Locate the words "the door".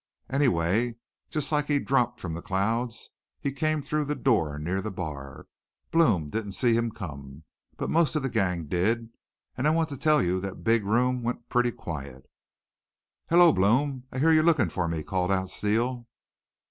4.05-4.57